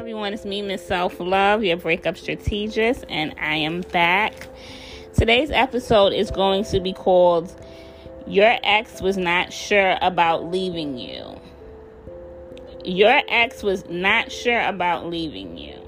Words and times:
everyone, 0.00 0.32
it's 0.32 0.46
me, 0.46 0.62
Miss 0.62 0.86
Self 0.86 1.20
Love, 1.20 1.62
your 1.62 1.76
breakup 1.76 2.16
strategist, 2.16 3.04
and 3.10 3.34
I 3.38 3.56
am 3.56 3.82
back. 3.92 4.48
Today's 5.12 5.50
episode 5.50 6.14
is 6.14 6.30
going 6.30 6.64
to 6.64 6.80
be 6.80 6.94
called 6.94 7.54
Your 8.26 8.56
Ex 8.62 9.02
Was 9.02 9.18
Not 9.18 9.52
Sure 9.52 9.98
About 10.00 10.50
Leaving 10.50 10.96
You. 10.96 11.38
Your 12.82 13.20
ex 13.28 13.62
was 13.62 13.86
not 13.90 14.32
sure 14.32 14.62
about 14.62 15.04
leaving 15.04 15.58
you. 15.58 15.78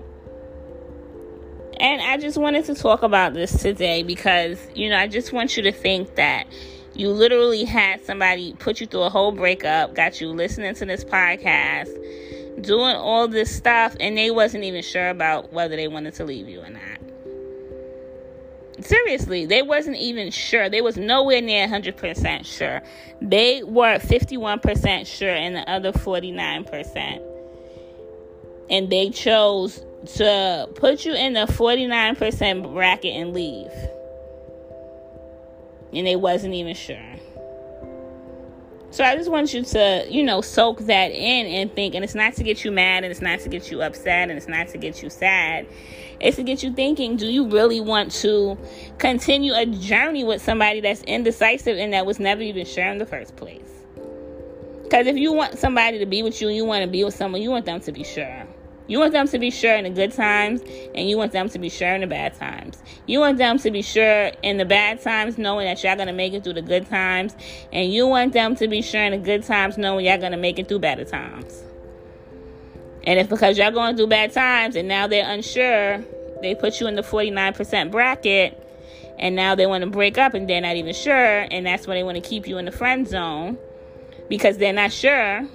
And 1.80 2.02
I 2.02 2.18
just 2.18 2.36
wanted 2.36 2.66
to 2.66 2.74
talk 2.74 3.02
about 3.02 3.32
this 3.32 3.62
today 3.62 4.02
because, 4.02 4.58
you 4.74 4.90
know, 4.90 4.98
I 4.98 5.08
just 5.08 5.32
want 5.32 5.56
you 5.56 5.62
to 5.62 5.72
think 5.72 6.16
that 6.16 6.46
you 6.92 7.08
literally 7.08 7.64
had 7.64 8.04
somebody 8.04 8.52
put 8.58 8.78
you 8.78 8.86
through 8.86 9.04
a 9.04 9.10
whole 9.10 9.32
breakup, 9.32 9.94
got 9.94 10.20
you 10.20 10.28
listening 10.28 10.74
to 10.74 10.84
this 10.84 11.02
podcast 11.02 11.98
doing 12.60 12.96
all 12.96 13.28
this 13.28 13.54
stuff 13.54 13.96
and 13.98 14.16
they 14.16 14.30
wasn't 14.30 14.64
even 14.64 14.82
sure 14.82 15.08
about 15.08 15.52
whether 15.52 15.76
they 15.76 15.88
wanted 15.88 16.14
to 16.14 16.24
leave 16.24 16.48
you 16.48 16.60
or 16.60 16.70
not. 16.70 16.98
Seriously 18.84 19.46
they 19.46 19.62
wasn't 19.62 19.96
even 19.96 20.30
sure. 20.30 20.68
They 20.68 20.80
was 20.80 20.96
nowhere 20.96 21.40
near 21.40 21.66
100% 21.68 22.46
sure. 22.46 22.82
They 23.20 23.62
were 23.62 23.98
51% 23.98 25.06
sure 25.06 25.30
and 25.30 25.56
the 25.56 25.70
other 25.70 25.92
49% 25.92 27.28
and 28.70 28.90
they 28.90 29.10
chose 29.10 29.84
to 30.14 30.68
put 30.74 31.04
you 31.04 31.14
in 31.14 31.34
the 31.34 31.46
49% 31.46 32.72
bracket 32.72 33.14
and 33.14 33.34
leave. 33.34 33.70
And 35.92 36.06
they 36.06 36.16
wasn't 36.16 36.54
even 36.54 36.74
sure 36.74 36.96
so 38.92 39.02
I 39.02 39.16
just 39.16 39.30
want 39.30 39.54
you 39.54 39.64
to, 39.64 40.06
you 40.10 40.22
know, 40.22 40.42
soak 40.42 40.80
that 40.80 41.12
in 41.12 41.46
and 41.46 41.74
think. 41.74 41.94
And 41.94 42.04
it's 42.04 42.14
not 42.14 42.34
to 42.34 42.42
get 42.42 42.62
you 42.62 42.70
mad 42.70 43.04
and 43.04 43.10
it's 43.10 43.22
not 43.22 43.40
to 43.40 43.48
get 43.48 43.70
you 43.70 43.80
upset 43.80 44.28
and 44.28 44.32
it's 44.32 44.48
not 44.48 44.68
to 44.68 44.78
get 44.78 45.02
you 45.02 45.08
sad. 45.08 45.66
It's 46.20 46.36
to 46.36 46.42
get 46.42 46.62
you 46.62 46.70
thinking 46.74 47.16
do 47.16 47.26
you 47.26 47.48
really 47.48 47.80
want 47.80 48.12
to 48.20 48.58
continue 48.98 49.54
a 49.54 49.64
journey 49.64 50.24
with 50.24 50.42
somebody 50.42 50.80
that's 50.80 51.00
indecisive 51.04 51.78
and 51.78 51.94
that 51.94 52.04
was 52.04 52.20
never 52.20 52.42
even 52.42 52.66
sure 52.66 52.84
in 52.84 52.98
the 52.98 53.06
first 53.06 53.34
place? 53.34 53.62
Because 54.82 55.06
if 55.06 55.16
you 55.16 55.32
want 55.32 55.58
somebody 55.58 55.98
to 55.98 56.04
be 56.04 56.22
with 56.22 56.42
you 56.42 56.48
and 56.48 56.56
you 56.56 56.66
want 56.66 56.84
to 56.84 56.90
be 56.90 57.02
with 57.02 57.14
someone, 57.14 57.40
you 57.40 57.50
want 57.50 57.64
them 57.64 57.80
to 57.80 57.92
be 57.92 58.04
sure. 58.04 58.46
You 58.88 58.98
want 58.98 59.12
them 59.12 59.28
to 59.28 59.38
be 59.38 59.50
sure 59.50 59.74
in 59.74 59.84
the 59.84 59.90
good 59.90 60.12
times, 60.12 60.60
and 60.94 61.08
you 61.08 61.16
want 61.16 61.32
them 61.32 61.48
to 61.50 61.58
be 61.58 61.68
sure 61.68 61.94
in 61.94 62.00
the 62.00 62.06
bad 62.06 62.34
times. 62.34 62.82
You 63.06 63.20
want 63.20 63.38
them 63.38 63.58
to 63.58 63.70
be 63.70 63.82
sure 63.82 64.32
in 64.42 64.56
the 64.56 64.64
bad 64.64 65.00
times, 65.00 65.38
knowing 65.38 65.66
that 65.66 65.82
y'all 65.82 65.96
gonna 65.96 66.12
make 66.12 66.32
it 66.32 66.44
through 66.44 66.54
the 66.54 66.62
good 66.62 66.88
times, 66.88 67.36
and 67.72 67.92
you 67.92 68.06
want 68.06 68.32
them 68.32 68.56
to 68.56 68.68
be 68.68 68.82
sure 68.82 69.02
in 69.02 69.12
the 69.12 69.18
good 69.18 69.44
times, 69.44 69.78
knowing 69.78 70.04
y'all 70.04 70.18
gonna 70.18 70.36
make 70.36 70.58
it 70.58 70.68
through 70.68 70.80
better 70.80 71.04
times. 71.04 71.62
And 73.04 73.18
if 73.18 73.28
because 73.28 73.58
y'all 73.58 73.70
going 73.70 73.96
through 73.96 74.08
bad 74.08 74.32
times 74.32 74.76
and 74.76 74.86
now 74.86 75.06
they're 75.06 75.28
unsure, 75.28 76.04
they 76.40 76.54
put 76.54 76.80
you 76.80 76.86
in 76.86 76.94
the 76.94 77.02
49% 77.02 77.90
bracket, 77.90 78.58
and 79.18 79.36
now 79.36 79.54
they 79.54 79.66
want 79.66 79.84
to 79.84 79.90
break 79.90 80.18
up 80.18 80.34
and 80.34 80.48
they're 80.48 80.60
not 80.60 80.76
even 80.76 80.94
sure, 80.94 81.46
and 81.50 81.64
that's 81.64 81.86
why 81.86 81.94
they 81.94 82.02
want 82.02 82.16
to 82.16 82.28
keep 82.28 82.48
you 82.48 82.58
in 82.58 82.64
the 82.64 82.72
friend 82.72 83.06
zone 83.06 83.58
because 84.28 84.58
they're 84.58 84.72
not 84.72 84.92
sure 84.92 85.46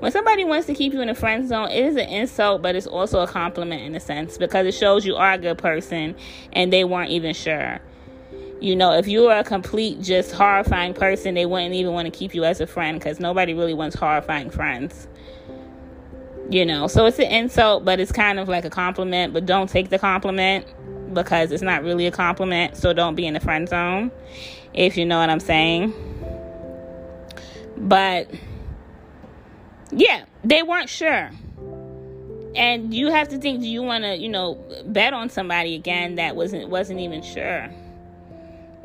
when 0.00 0.12
somebody 0.12 0.44
wants 0.44 0.66
to 0.66 0.74
keep 0.74 0.92
you 0.92 1.00
in 1.00 1.08
a 1.08 1.14
friend 1.14 1.48
zone, 1.48 1.70
it 1.70 1.84
is 1.84 1.96
an 1.96 2.08
insult, 2.08 2.62
but 2.62 2.74
it's 2.74 2.86
also 2.86 3.20
a 3.20 3.26
compliment 3.26 3.82
in 3.82 3.94
a 3.94 4.00
sense 4.00 4.38
because 4.38 4.66
it 4.66 4.72
shows 4.72 5.06
you 5.06 5.16
are 5.16 5.32
a 5.32 5.38
good 5.38 5.58
person 5.58 6.16
and 6.52 6.72
they 6.72 6.84
weren't 6.84 7.10
even 7.10 7.34
sure. 7.34 7.80
You 8.60 8.74
know, 8.74 8.92
if 8.94 9.06
you 9.06 9.26
are 9.26 9.40
a 9.40 9.44
complete, 9.44 10.00
just 10.00 10.32
horrifying 10.32 10.94
person, 10.94 11.34
they 11.34 11.44
wouldn't 11.44 11.74
even 11.74 11.92
want 11.92 12.06
to 12.06 12.10
keep 12.16 12.34
you 12.34 12.44
as 12.44 12.60
a 12.60 12.66
friend 12.66 12.98
because 12.98 13.20
nobody 13.20 13.52
really 13.52 13.74
wants 13.74 13.96
horrifying 13.96 14.50
friends. 14.50 15.08
You 16.48 16.64
know, 16.64 16.86
so 16.86 17.06
it's 17.06 17.18
an 17.18 17.26
insult, 17.26 17.84
but 17.84 18.00
it's 18.00 18.12
kind 18.12 18.38
of 18.38 18.48
like 18.48 18.64
a 18.64 18.70
compliment, 18.70 19.32
but 19.32 19.46
don't 19.46 19.68
take 19.68 19.90
the 19.90 19.98
compliment 19.98 20.64
because 21.12 21.52
it's 21.52 21.62
not 21.62 21.82
really 21.82 22.06
a 22.06 22.10
compliment. 22.10 22.76
So 22.76 22.92
don't 22.92 23.14
be 23.14 23.26
in 23.26 23.34
the 23.34 23.40
friend 23.40 23.68
zone, 23.68 24.10
if 24.72 24.96
you 24.96 25.04
know 25.04 25.18
what 25.18 25.28
I'm 25.28 25.40
saying. 25.40 25.92
But 27.76 28.30
yeah, 29.96 30.26
they 30.44 30.62
weren't 30.62 30.90
sure. 30.90 31.30
And 32.54 32.92
you 32.92 33.10
have 33.10 33.28
to 33.28 33.38
think, 33.38 33.60
do 33.60 33.66
you 33.66 33.82
want 33.82 34.04
to, 34.04 34.16
you 34.16 34.28
know, 34.28 34.62
bet 34.86 35.14
on 35.14 35.30
somebody 35.30 35.74
again 35.74 36.16
that 36.16 36.36
wasn't 36.36 36.68
wasn't 36.68 37.00
even 37.00 37.22
sure? 37.22 37.70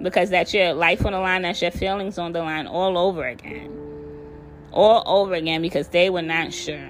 Because 0.01 0.29
that's 0.29 0.53
your 0.53 0.73
life 0.73 1.05
on 1.05 1.11
the 1.11 1.19
line, 1.19 1.41
that's 1.41 1.61
your 1.61 1.71
feelings 1.71 2.17
on 2.17 2.31
the 2.31 2.39
line 2.39 2.65
all 2.65 2.97
over 2.97 3.25
again. 3.27 3.77
All 4.71 5.03
over 5.05 5.33
again 5.33 5.61
because 5.61 5.89
they 5.89 6.09
were 6.09 6.21
not 6.21 6.53
sure. 6.53 6.89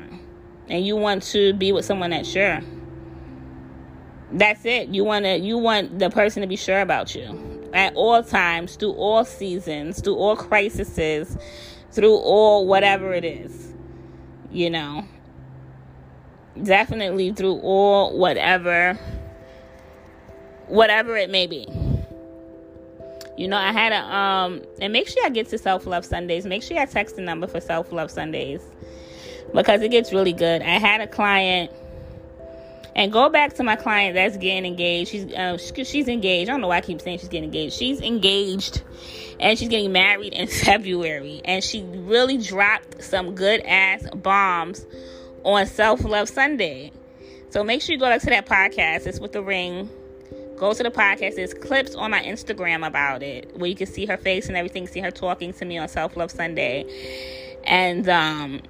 And 0.69 0.85
you 0.85 0.95
want 0.95 1.23
to 1.23 1.53
be 1.53 1.71
with 1.71 1.83
someone 1.83 2.11
that's 2.11 2.29
sure. 2.29 2.61
That's 4.31 4.63
it. 4.65 4.89
You 4.89 5.03
want 5.03 5.25
to 5.25 5.37
you 5.37 5.57
want 5.57 5.97
the 5.97 6.11
person 6.11 6.41
to 6.41 6.47
be 6.47 6.55
sure 6.55 6.81
about 6.81 7.15
you 7.15 7.69
at 7.73 7.93
all 7.95 8.21
times, 8.21 8.75
through 8.75 8.93
all 8.93 9.25
seasons, 9.25 9.99
through 9.99 10.15
all 10.15 10.35
crises, 10.35 11.37
through 11.91 12.15
all 12.15 12.67
whatever 12.67 13.13
it 13.13 13.25
is 13.25 13.70
you 14.51 14.69
know 14.69 15.05
definitely 16.61 17.31
through 17.31 17.55
all 17.59 18.17
whatever 18.17 18.97
whatever 20.67 21.17
it 21.17 21.29
may 21.29 21.47
be. 21.47 21.67
You 23.37 23.47
know 23.47 23.57
i 23.57 23.71
had 23.71 23.93
a 23.93 24.15
um 24.15 24.61
and 24.81 24.93
make 24.93 25.07
sure 25.07 25.25
i 25.25 25.29
get 25.29 25.49
to 25.49 25.57
self-love 25.57 26.05
sundays. 26.05 26.45
Make 26.45 26.63
sure 26.63 26.77
i 26.77 26.85
text 26.85 27.15
the 27.15 27.21
number 27.21 27.47
for 27.47 27.59
self-love 27.59 28.11
sundays 28.11 28.61
because 29.53 29.81
it 29.81 29.89
gets 29.89 30.13
really 30.13 30.33
good. 30.33 30.61
I 30.61 30.79
had 30.79 31.01
a 31.01 31.07
client 31.07 31.71
and 32.95 33.11
go 33.11 33.29
back 33.29 33.53
to 33.53 33.63
my 33.63 33.75
client 33.75 34.15
that's 34.15 34.37
getting 34.37 34.65
engaged. 34.65 35.11
She's 35.11 35.33
uh, 35.33 35.57
she's 35.57 36.07
engaged. 36.07 36.49
I 36.49 36.53
don't 36.53 36.61
know 36.61 36.67
why 36.67 36.77
I 36.77 36.81
keep 36.81 37.01
saying 37.01 37.19
she's 37.19 37.29
getting 37.29 37.45
engaged. 37.45 37.77
She's 37.77 38.01
engaged, 38.01 38.81
and 39.39 39.57
she's 39.57 39.69
getting 39.69 39.91
married 39.91 40.33
in 40.33 40.47
February. 40.65 41.41
And 41.45 41.63
she 41.63 41.83
really 41.83 42.37
dropped 42.37 43.03
some 43.03 43.35
good 43.35 43.61
ass 43.61 44.07
bombs 44.15 44.85
on 45.43 45.65
Self 45.65 46.03
Love 46.03 46.29
Sunday. 46.29 46.91
So 47.49 47.63
make 47.63 47.81
sure 47.81 47.93
you 47.93 47.99
go 47.99 48.05
back 48.05 48.21
to 48.21 48.27
that 48.27 48.45
podcast. 48.45 49.07
It's 49.07 49.19
with 49.19 49.33
the 49.33 49.43
ring. 49.43 49.89
Go 50.57 50.73
to 50.73 50.83
the 50.83 50.91
podcast. 50.91 51.35
There's 51.35 51.53
clips 51.53 51.95
on 51.95 52.11
my 52.11 52.21
Instagram 52.21 52.85
about 52.85 53.23
it 53.23 53.57
where 53.57 53.67
you 53.67 53.75
can 53.75 53.87
see 53.87 54.05
her 54.05 54.17
face 54.17 54.47
and 54.47 54.55
everything. 54.55 54.87
See 54.87 54.99
her 54.99 55.11
talking 55.11 55.53
to 55.53 55.65
me 55.65 55.77
on 55.77 55.87
Self 55.87 56.15
Love 56.17 56.31
Sunday, 56.31 56.85
and 57.63 58.07
um, 58.09 58.61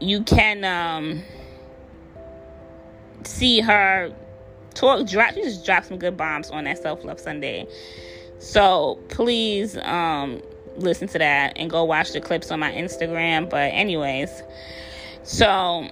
you 0.00 0.22
can 0.22 0.64
um 0.64 1.22
see 3.26 3.60
her 3.60 4.12
talk 4.74 5.06
drop 5.06 5.34
she 5.34 5.42
just 5.42 5.64
dropped 5.64 5.86
some 5.86 5.98
good 5.98 6.16
bombs 6.16 6.50
on 6.50 6.64
that 6.64 6.78
self-love 6.78 7.20
sunday 7.20 7.66
so 8.38 8.98
please 9.08 9.76
um 9.78 10.40
listen 10.76 11.06
to 11.06 11.18
that 11.18 11.52
and 11.56 11.70
go 11.70 11.84
watch 11.84 12.12
the 12.12 12.20
clips 12.20 12.50
on 12.50 12.58
my 12.58 12.72
instagram 12.72 13.48
but 13.48 13.72
anyways 13.74 14.42
so 15.24 15.86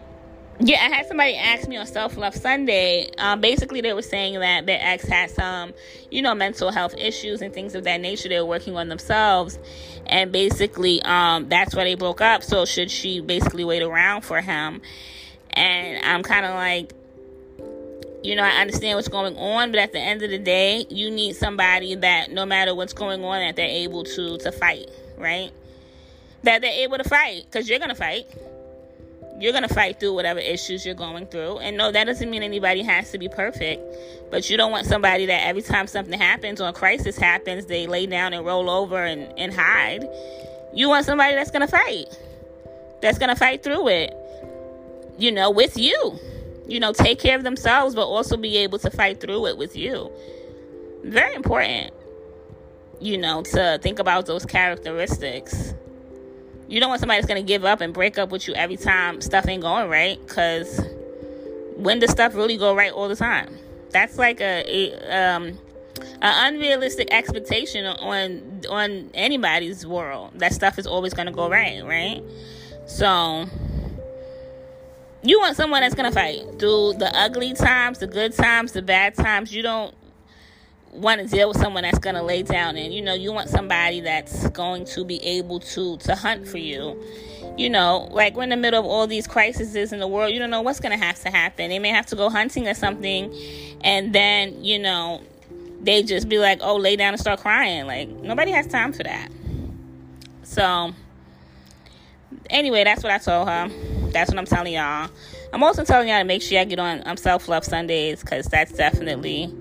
yeah, 0.63 0.77
I 0.77 0.95
had 0.95 1.07
somebody 1.07 1.37
ask 1.37 1.67
me 1.67 1.79
on 1.79 1.87
Self 1.87 2.19
Love 2.19 2.35
Sunday. 2.35 3.11
Um, 3.17 3.41
basically, 3.41 3.81
they 3.81 3.95
were 3.95 4.03
saying 4.03 4.39
that 4.41 4.67
their 4.67 4.79
ex 4.79 5.09
had 5.09 5.31
some, 5.31 5.73
you 6.11 6.21
know, 6.21 6.35
mental 6.35 6.71
health 6.71 6.95
issues 6.99 7.41
and 7.41 7.55
things 7.55 7.75
of 7.75 7.85
that 7.85 8.01
nature. 8.03 8.29
They 8.29 8.39
were 8.39 8.45
working 8.45 8.77
on 8.77 8.89
themselves, 8.89 9.59
and 10.07 10.31
basically, 10.31 11.01
um, 11.03 11.49
that's 11.49 11.75
why 11.75 11.85
they 11.85 11.95
broke 11.95 12.21
up. 12.21 12.43
So, 12.43 12.67
should 12.67 12.91
she 12.91 13.21
basically 13.21 13.65
wait 13.65 13.83
around 13.83 14.21
for 14.21 14.43
him? 14.43 14.83
And 15.51 16.05
I'm 16.05 16.23
kind 16.23 16.45
of 16.45 16.55
like, 16.55 16.93
you 18.23 18.37
know, 18.37 18.43
I 18.43 18.61
understand 18.61 18.97
what's 18.97 19.09
going 19.09 19.37
on, 19.37 19.71
but 19.71 19.81
at 19.81 19.93
the 19.93 19.99
end 19.99 20.23
of 20.23 20.31
the 20.31 20.39
day, 20.39 20.85
you 20.91 21.11
need 21.11 21.37
somebody 21.37 21.95
that 21.97 22.31
no 22.31 22.45
matter 22.45 22.75
what's 22.75 22.93
going 22.93 23.25
on, 23.25 23.41
that 23.41 23.57
they're 23.57 23.67
able 23.67 24.05
to 24.05 24.37
to 24.39 24.53
fight, 24.53 24.91
right? 25.17 25.51
That 26.43 26.61
they're 26.61 26.85
able 26.85 26.99
to 26.99 27.05
fight 27.05 27.45
because 27.45 27.69
you're 27.69 27.79
gonna 27.79 27.95
fight. 27.95 28.27
You're 29.39 29.55
gonna 29.55 29.69
fight 29.69 29.99
through 29.99 30.13
whatever 30.13 30.39
issues 30.39 30.85
you're 30.85 30.95
going 30.95 31.27
through, 31.27 31.59
and 31.59 31.79
no, 31.79 31.91
that 31.91 32.05
doesn't 32.05 32.29
mean 32.29 32.43
anybody 32.43 32.83
has 32.83 33.11
to 33.13 33.19
be 33.19 33.29
perfect. 33.29 33.83
But 34.31 34.51
you 34.51 34.59
don't 34.59 34.71
want 34.71 34.87
somebody 34.87 35.25
that 35.27 35.47
every 35.47 35.63
time 35.63 35.87
something 35.87 36.19
happens 36.19 36.61
or 36.61 36.69
a 36.69 36.73
crisis 36.75 37.17
happens, 37.17 37.67
they 37.67 37.87
lay 37.87 38.05
down 38.05 38.35
and 38.35 38.45
roll 38.45 38.69
over 38.69 39.03
and, 39.03 39.33
and 39.39 39.53
hide. 39.53 40.07
You 40.75 40.91
want 40.91 41.07
somebody 41.07 41.35
that's 41.35 41.51
gonna 41.51 41.69
fight, 41.69 42.07
that's 43.01 43.19
gonna 43.19 43.35
fight 43.35 43.63
through 43.63 43.89
it, 43.89 44.15
you 45.17 45.33
know, 45.33 45.51
with 45.51 45.79
you 45.79 46.21
you 46.71 46.79
know, 46.79 46.93
take 46.93 47.19
care 47.19 47.37
of 47.37 47.43
themselves, 47.43 47.95
but 47.95 48.07
also 48.07 48.37
be 48.37 48.57
able 48.59 48.79
to 48.79 48.91
fight 48.91 49.21
through 49.21 49.47
it 49.47 49.59
with 49.59 49.75
you. 49.75 50.11
Very 51.03 51.35
important, 51.35 51.93
you 53.01 53.19
know, 53.19 53.43
to 53.43 53.79
think 53.83 53.99
about 53.99 54.27
those 54.27 54.47
characteristics. 54.47 55.75
You 56.69 56.79
don't 56.79 56.89
want 56.89 57.01
somebody 57.01 57.21
that's 57.21 57.27
going 57.27 57.45
to 57.45 57.47
give 57.47 57.65
up 57.65 57.81
and 57.81 57.93
break 57.93 58.19
up 58.19 58.31
with 58.31 58.47
you 58.47 58.55
every 58.55 58.77
time 58.77 59.21
stuff 59.21 59.49
ain't 59.49 59.63
going 59.63 59.91
right, 59.91 60.19
because 60.25 60.81
when 61.75 61.99
does 61.99 62.11
stuff 62.11 62.35
really 62.37 62.57
go 62.57 62.75
right 62.75 62.93
all 62.93 63.09
the 63.09 63.17
time? 63.17 63.59
That's 63.91 64.17
like 64.17 64.41
a, 64.41 64.65
a 64.69 65.35
um, 65.35 65.59
an 66.23 66.55
unrealistic 66.55 67.13
expectation 67.13 67.85
on 67.85 68.63
on 68.69 69.11
anybody's 69.15 69.85
world 69.85 70.31
that 70.37 70.53
stuff 70.53 70.79
is 70.79 70.87
always 70.87 71.13
going 71.13 71.27
to 71.27 71.33
go 71.33 71.51
right, 71.51 71.85
right? 71.85 72.23
So 72.87 73.47
you 75.23 75.39
want 75.41 75.57
someone 75.57 75.83
that's 75.83 75.95
gonna 75.95 76.13
fight 76.13 76.43
through 76.59 76.95
the 76.95 77.11
ugly 77.15 77.53
times, 77.53 77.99
the 77.99 78.07
good 78.07 78.33
times, 78.35 78.73
the 78.73 78.83
bad 78.83 79.15
times. 79.15 79.55
You 79.55 79.63
don't 79.63 79.95
want 80.93 81.21
to 81.21 81.27
deal 81.27 81.49
with 81.49 81.59
someone 81.59 81.83
that's 81.85 81.99
going 81.99 82.17
to 82.17 82.23
lay 82.23 82.43
down 82.43 82.77
and 82.77 82.93
you 82.93 83.01
know 83.01 83.15
you 83.15 83.33
want 83.33 83.49
somebody 83.49 84.01
that's 84.01 84.49
going 84.51 84.85
to 84.85 85.05
be 85.05 85.23
able 85.23 85.61
to 85.61 85.97
to 85.99 86.15
hunt 86.15 86.49
for 86.49 86.59
you. 86.59 87.01
You 87.57 87.71
know 87.71 88.09
like 88.11 88.35
we're 88.35 88.45
in 88.45 88.49
the 88.49 88.57
middle 88.57 88.81
of 88.81 88.87
all 88.87 89.07
these 89.07 89.27
crises 89.27 89.93
in 89.93 90.01
the 90.01 90.09
world. 90.09 90.33
You 90.33 90.39
don't 90.39 90.51
know 90.51 90.63
what's 90.63 90.81
going 90.81 90.99
to 90.99 91.05
have 91.05 91.21
to 91.21 91.31
happen. 91.31 91.71
They 91.71 91.79
may 91.79 91.91
have 91.91 92.07
to 92.07 92.17
go 92.17 92.29
hunting 92.29 92.67
or 92.67 92.75
something 92.75 93.33
and 93.83 94.13
then 94.13 94.65
you 94.65 94.79
know 94.79 95.23
they 95.81 96.03
just 96.03 96.29
be 96.29 96.39
like 96.39 96.59
oh 96.63 96.77
lay 96.77 96.97
down 96.97 97.15
and 97.15 97.21
start 97.21 97.41
crying. 97.41 97.87
Like 97.87 98.09
nobody 98.09 98.51
has 98.51 98.67
time 98.67 98.93
for 98.93 99.05
that. 99.05 99.31
So 100.43 100.93
anyway 102.49 102.85
that's 102.85 103.03
what 103.03 103.13
i 103.13 103.19
told 103.19 103.49
her 103.49 103.69
that's 104.13 104.31
what 104.31 104.39
i'm 104.39 104.47
telling 104.47 104.75
y'all 104.75 105.09
i'm 105.53 105.63
also 105.63 105.85
telling 105.85 106.09
y'all 106.09 106.19
to 106.19 106.25
make 106.25 106.43
sure 106.43 106.59
y'all 106.59 106.67
get 106.67 106.79
on 106.79 107.03
um, 107.07 107.17
self-love 107.17 107.65
sundays 107.65 108.21
because 108.21 108.47
that's 108.47 108.73
definitely 108.73 109.53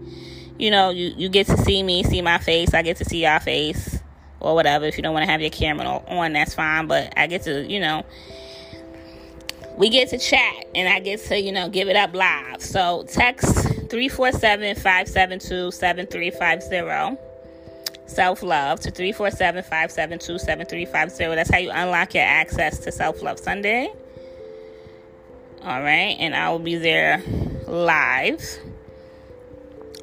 you 0.60 0.70
know, 0.70 0.90
you, 0.90 1.14
you 1.18 1.30
get 1.30 1.48
to 1.48 1.58
see 1.58 1.82
me, 1.82 2.04
see 2.04 2.22
my 2.22 2.38
face. 2.38 2.74
I 2.74 2.82
get 2.82 2.98
to 2.98 3.06
see 3.06 3.24
y'all 3.24 3.40
face 3.40 3.98
or 4.42 4.54
whatever. 4.54 4.86
If 4.86 4.98
you 4.98 5.04
don't 5.04 5.14
want 5.14 5.26
to 5.26 5.32
have 5.32 5.42
your 5.42 5.50
camera 5.50 5.88
on, 5.88 6.34
that's 6.34 6.54
fine. 6.54 6.86
But 6.88 7.14
I 7.18 7.28
get 7.28 7.44
to, 7.44 7.66
you 7.66 7.80
know, 7.80 8.06
we 9.78 9.90
get 9.90 10.10
to 10.10 10.18
chat 10.18 10.66
and 10.76 10.90
I 10.90 11.00
get 11.00 11.24
to, 11.28 11.40
you 11.40 11.54
know, 11.54 11.70
give 11.70 11.88
it 11.88 11.96
up 11.96 12.14
live. 12.14 12.62
So 12.62 13.06
text 13.08 13.56
347 13.90 14.76
572 14.76 15.72
7350. 15.72 17.18
Self 18.06 18.44
love 18.44 18.80
to 18.82 18.92
347 18.92 19.64
572 19.64 20.40
7350. 20.40 21.36
That's 21.36 21.50
how 21.50 21.60
you 21.60 21.72
unlock 21.72 22.14
your 22.14 22.24
access 22.24 22.80
to 22.80 22.92
Self 22.92 23.22
Love 23.22 23.40
Sunday. 23.40 23.94
All 25.64 25.82
right. 25.82 26.16
And 26.20 26.36
I 26.36 26.50
will 26.50 26.60
be 26.60 26.76
there 26.76 27.22
live 27.68 28.42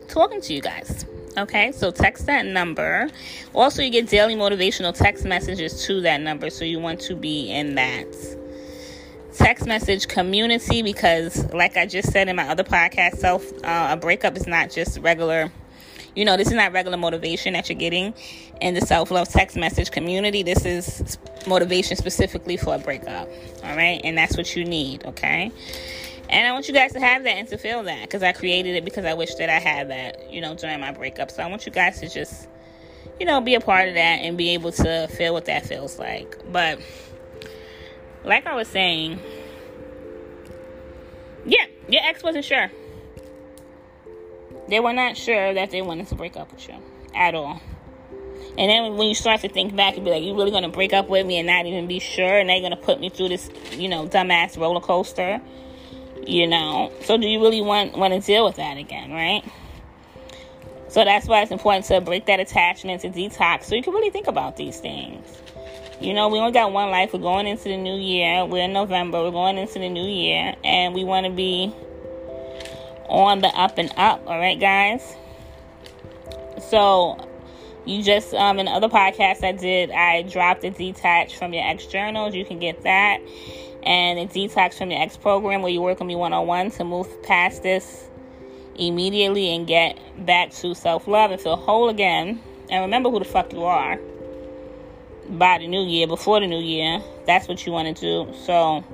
talking 0.08 0.40
to 0.40 0.54
you 0.54 0.60
guys. 0.60 1.04
Okay, 1.38 1.70
so 1.72 1.90
text 1.90 2.26
that 2.26 2.46
number. 2.46 3.10
Also, 3.54 3.82
you 3.82 3.90
get 3.90 4.08
daily 4.08 4.34
motivational 4.34 4.96
text 4.96 5.26
messages 5.26 5.84
to 5.84 6.00
that 6.00 6.22
number, 6.22 6.48
so 6.48 6.64
you 6.64 6.80
want 6.80 6.98
to 7.02 7.14
be 7.14 7.50
in 7.50 7.74
that 7.74 8.06
text 9.34 9.66
message 9.66 10.08
community 10.08 10.80
because, 10.80 11.44
like 11.52 11.76
I 11.76 11.84
just 11.84 12.10
said 12.10 12.28
in 12.28 12.36
my 12.36 12.48
other 12.48 12.64
podcast, 12.64 13.16
self 13.18 13.52
uh, 13.62 13.88
a 13.90 13.96
breakup 13.98 14.36
is 14.38 14.46
not 14.46 14.70
just 14.70 14.98
regular. 15.00 15.52
You 16.16 16.24
know, 16.24 16.36
this 16.36 16.48
is 16.48 16.54
not 16.54 16.72
regular 16.72 16.96
motivation 16.96 17.52
that 17.52 17.68
you're 17.68 17.78
getting 17.78 18.14
in 18.60 18.74
the 18.74 18.80
self 18.80 19.10
love 19.10 19.28
text 19.28 19.56
message 19.56 19.90
community. 19.90 20.42
This 20.42 20.64
is 20.64 21.18
motivation 21.46 21.96
specifically 21.96 22.56
for 22.56 22.74
a 22.74 22.78
breakup. 22.78 23.28
All 23.62 23.76
right, 23.76 24.00
and 24.02 24.16
that's 24.18 24.36
what 24.36 24.56
you 24.56 24.64
need. 24.64 25.04
Okay. 25.04 25.52
And 26.28 26.46
I 26.46 26.52
want 26.52 26.66
you 26.66 26.74
guys 26.74 26.92
to 26.94 27.00
have 27.00 27.22
that 27.22 27.36
and 27.36 27.46
to 27.48 27.58
feel 27.58 27.84
that 27.84 28.02
because 28.02 28.22
I 28.22 28.32
created 28.32 28.74
it 28.74 28.84
because 28.84 29.04
I 29.04 29.14
wish 29.14 29.34
that 29.36 29.48
I 29.48 29.60
had 29.60 29.90
that, 29.90 30.32
you 30.32 30.40
know, 30.40 30.54
during 30.54 30.80
my 30.80 30.90
breakup. 30.90 31.30
So 31.30 31.42
I 31.42 31.46
want 31.46 31.66
you 31.66 31.72
guys 31.72 32.00
to 32.00 32.08
just, 32.08 32.48
you 33.20 33.26
know, 33.26 33.40
be 33.40 33.54
a 33.54 33.60
part 33.60 33.88
of 33.88 33.94
that 33.94 34.20
and 34.22 34.36
be 34.36 34.50
able 34.50 34.72
to 34.72 35.06
feel 35.08 35.34
what 35.34 35.44
that 35.44 35.66
feels 35.66 35.98
like. 35.98 36.36
But 36.50 36.80
like 38.24 38.46
I 38.46 38.56
was 38.56 38.66
saying, 38.66 39.20
yeah, 41.44 41.66
your 41.88 42.02
ex 42.04 42.24
wasn't 42.24 42.44
sure. 42.44 42.72
They 44.68 44.80
were 44.80 44.92
not 44.92 45.16
sure 45.16 45.54
that 45.54 45.70
they 45.70 45.82
wanted 45.82 46.08
to 46.08 46.14
break 46.14 46.36
up 46.36 46.52
with 46.52 46.68
you 46.68 46.74
at 47.14 47.34
all. 47.34 47.60
And 48.58 48.70
then 48.70 48.96
when 48.96 49.08
you 49.08 49.14
start 49.14 49.42
to 49.42 49.48
think 49.48 49.76
back 49.76 49.96
and 49.96 50.04
be 50.04 50.10
like, 50.10 50.22
you 50.22 50.34
really 50.34 50.50
gonna 50.50 50.70
break 50.70 50.92
up 50.92 51.08
with 51.08 51.26
me 51.26 51.38
and 51.38 51.46
not 51.46 51.66
even 51.66 51.86
be 51.86 51.98
sure, 51.98 52.38
and 52.38 52.48
they're 52.48 52.60
gonna 52.60 52.76
put 52.76 53.00
me 53.00 53.10
through 53.10 53.28
this, 53.28 53.50
you 53.72 53.88
know, 53.88 54.06
dumbass 54.06 54.58
roller 54.58 54.80
coaster? 54.80 55.40
You 56.26 56.46
know? 56.46 56.90
So 57.02 57.18
do 57.18 57.28
you 57.28 57.40
really 57.40 57.60
want 57.60 57.96
want 57.96 58.14
to 58.14 58.20
deal 58.20 58.44
with 58.44 58.56
that 58.56 58.78
again 58.78 59.12
right? 59.12 59.44
So 60.88 61.04
that's 61.04 61.26
why 61.26 61.42
it's 61.42 61.50
important 61.50 61.84
to 61.86 62.00
break 62.00 62.26
that 62.26 62.40
attachment 62.40 63.02
to 63.02 63.10
detox 63.10 63.64
so 63.64 63.74
you 63.74 63.82
can 63.82 63.92
really 63.92 64.10
think 64.10 64.26
about 64.26 64.56
these 64.56 64.80
things. 64.80 65.42
You 66.00 66.14
know 66.14 66.28
we 66.28 66.38
only 66.38 66.52
got 66.52 66.72
one 66.72 66.90
life. 66.90 67.12
We're 67.12 67.20
going 67.20 67.46
into 67.46 67.64
the 67.64 67.76
new 67.76 67.96
year. 67.96 68.46
We're 68.46 68.64
in 68.64 68.72
november. 68.72 69.22
We're 69.22 69.30
going 69.30 69.58
into 69.58 69.78
the 69.78 69.90
new 69.90 70.06
year. 70.06 70.54
And 70.64 70.94
we 70.94 71.04
want 71.04 71.26
to 71.26 71.32
be 71.32 71.74
on 73.08 73.40
the 73.40 73.48
up 73.48 73.78
and 73.78 73.92
up 73.96 74.22
all 74.26 74.38
right 74.38 74.60
guys 74.60 75.16
so 76.60 77.16
you 77.84 78.02
just 78.02 78.34
um 78.34 78.58
in 78.58 78.68
other 78.68 78.88
podcasts 78.88 79.44
i 79.44 79.52
did 79.52 79.90
i 79.90 80.22
dropped 80.22 80.64
a 80.64 80.70
detach 80.70 81.36
from 81.36 81.52
your 81.52 81.64
ex 81.64 81.86
journals 81.86 82.34
you 82.34 82.44
can 82.44 82.58
get 82.58 82.82
that 82.82 83.20
and 83.82 84.18
a 84.18 84.26
detox 84.26 84.74
from 84.74 84.90
your 84.90 85.00
ex 85.00 85.16
program 85.16 85.62
where 85.62 85.72
you 85.72 85.80
work 85.80 85.98
with 85.98 86.06
me 86.06 86.16
one 86.16 86.32
on 86.32 86.46
one 86.46 86.70
to 86.70 86.84
move 86.84 87.22
past 87.22 87.62
this 87.62 88.08
immediately 88.78 89.54
and 89.54 89.66
get 89.66 89.98
back 90.24 90.50
to 90.50 90.74
self 90.74 91.06
love 91.06 91.30
and 91.30 91.40
feel 91.40 91.56
whole 91.56 91.88
again. 91.88 92.40
And 92.70 92.82
remember 92.82 93.10
who 93.10 93.18
the 93.18 93.24
fuck 93.24 93.52
you 93.52 93.64
are 93.64 93.98
by 95.28 95.58
the 95.58 95.66
new 95.66 95.82
year, 95.84 96.06
before 96.06 96.40
the 96.40 96.46
new 96.46 96.60
year. 96.60 97.00
That's 97.26 97.48
what 97.48 97.64
you 97.66 97.72
want 97.72 97.96
to 97.96 98.00
do. 98.00 98.32
So 98.44 98.84